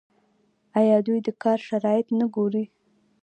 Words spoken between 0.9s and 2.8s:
دوی د کار شرایط نه ګوري؟